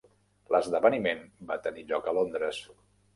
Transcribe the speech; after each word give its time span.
L'esdeveniment 0.53 1.21
va 1.51 1.57
tenir 1.67 1.83
lloc 1.91 2.09
a 2.09 2.15
Londres. 2.19 2.63